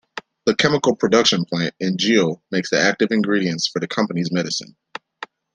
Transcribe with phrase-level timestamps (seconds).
[0.47, 4.73] The Chemical Production plant in Geel makes the active ingredients for the company's medicines.